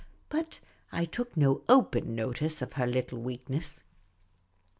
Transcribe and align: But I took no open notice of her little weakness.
But 0.29 0.59
I 0.91 1.05
took 1.05 1.37
no 1.37 1.61
open 1.69 2.15
notice 2.15 2.63
of 2.63 2.73
her 2.73 2.87
little 2.87 3.19
weakness. 3.19 3.83